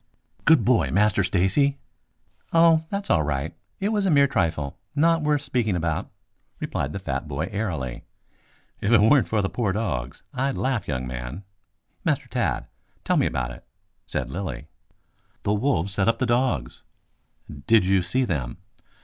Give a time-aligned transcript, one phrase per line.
[0.45, 1.77] "Good boy, Master Stacy!"
[2.51, 3.53] "Oh, that's all right.
[3.79, 6.09] It was a mere trifle, not worth speaking about,"
[6.59, 8.03] replied the fat boy airily.
[8.79, 11.43] "If it weren't for the poor dogs, I'd laugh, young man.
[12.03, 12.65] Master Tad,
[13.03, 13.63] tell me about it,"
[14.07, 14.65] said Lilly.
[15.43, 16.81] "The wolves set upon the dogs."
[17.67, 18.57] "Did you see them?"